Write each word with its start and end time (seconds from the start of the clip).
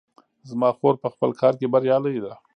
زما 0.49 0.69
خور 0.77 0.95
په 1.03 1.07
خپل 1.13 1.29
کار 1.41 1.53
کې 1.59 1.71
بریالۍ 1.73 2.17
ده 2.23 2.33